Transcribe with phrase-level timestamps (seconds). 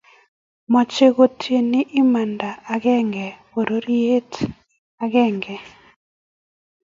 [0.73, 4.17] much kotinyei imanda agenge bororie
[5.03, 5.55] agenge